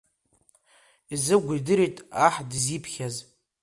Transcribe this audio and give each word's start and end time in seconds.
Езыгә 1.13 1.51
идырит 1.57 1.97
аҳ 2.25 2.35
дызиԥхьаз. 2.49 3.15